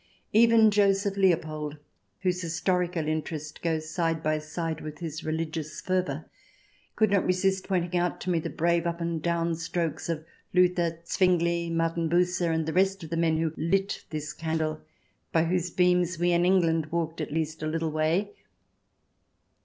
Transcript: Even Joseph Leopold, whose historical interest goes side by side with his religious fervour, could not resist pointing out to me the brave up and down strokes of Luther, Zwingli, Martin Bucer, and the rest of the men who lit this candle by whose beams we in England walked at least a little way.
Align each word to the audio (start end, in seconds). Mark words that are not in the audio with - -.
Even 0.33 0.71
Joseph 0.71 1.15
Leopold, 1.15 1.77
whose 2.21 2.41
historical 2.41 3.07
interest 3.07 3.61
goes 3.61 3.87
side 3.91 4.23
by 4.23 4.39
side 4.39 4.81
with 4.81 4.97
his 4.97 5.23
religious 5.23 5.79
fervour, 5.79 6.25
could 6.95 7.11
not 7.11 7.23
resist 7.23 7.67
pointing 7.67 7.99
out 7.99 8.19
to 8.21 8.31
me 8.31 8.39
the 8.39 8.49
brave 8.49 8.87
up 8.87 8.99
and 8.99 9.21
down 9.21 9.53
strokes 9.53 10.09
of 10.09 10.25
Luther, 10.55 11.01
Zwingli, 11.07 11.69
Martin 11.69 12.09
Bucer, 12.09 12.51
and 12.51 12.65
the 12.65 12.73
rest 12.73 13.03
of 13.03 13.11
the 13.11 13.15
men 13.15 13.37
who 13.37 13.53
lit 13.55 14.03
this 14.09 14.33
candle 14.33 14.81
by 15.31 15.43
whose 15.43 15.69
beams 15.69 16.17
we 16.17 16.31
in 16.31 16.45
England 16.45 16.87
walked 16.91 17.21
at 17.21 17.31
least 17.31 17.61
a 17.61 17.67
little 17.67 17.91
way. 17.91 18.31